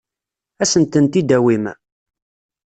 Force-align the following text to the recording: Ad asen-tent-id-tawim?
Ad 0.61 0.61
asen-tent-id-tawim? 0.67 1.65